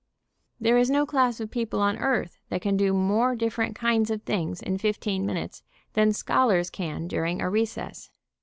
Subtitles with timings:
[0.59, 3.75] There is no class., of people on earth l \ that can do more different
[3.75, 5.61] kinds of things in fifteen minutes
[5.93, 8.09] than scholars can dur ing a recess.